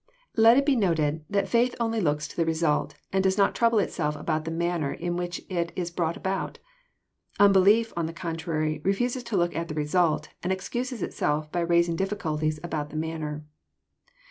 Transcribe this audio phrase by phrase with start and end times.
[0.35, 4.15] Let it be noted, that faith only looks to^the result, and does not trouble itself
[4.15, 6.57] about the manner iu which it is brought about.
[7.39, 11.95] Unbelief, on the contrary, reflises to look at the result^ and excuses itself by raising
[11.95, 13.45] difficulties about the manner.